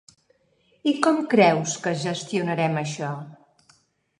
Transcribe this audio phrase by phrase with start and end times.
[0.91, 3.13] I com creus que gestionarem això?